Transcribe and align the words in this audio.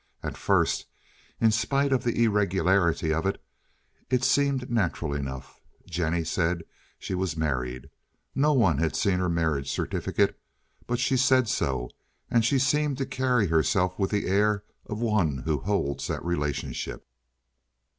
At 0.23 0.35
first, 0.35 0.87
in 1.39 1.51
spite 1.51 1.91
of 1.93 2.03
the 2.03 2.23
irregularity 2.23 3.13
of 3.13 3.27
it, 3.27 3.39
it 4.09 4.23
seemed 4.23 4.67
natural 4.67 5.13
enough. 5.13 5.61
Jennie 5.87 6.23
said 6.23 6.63
she 6.97 7.13
was 7.13 7.37
married. 7.37 7.91
No 8.33 8.51
one 8.53 8.79
had 8.79 8.95
seen 8.95 9.19
her 9.19 9.29
marriage 9.29 9.69
certificate, 9.71 10.41
but 10.87 10.97
she 10.97 11.17
said 11.17 11.47
so, 11.47 11.87
and 12.31 12.43
she 12.43 12.57
seemed 12.57 12.97
to 12.97 13.05
carry 13.05 13.45
herself 13.45 13.99
with 13.99 14.09
the 14.09 14.25
air 14.25 14.63
of 14.87 14.99
one 14.99 15.37
who 15.37 15.59
holds 15.59 16.07
that 16.07 16.25
relationship. 16.25 17.05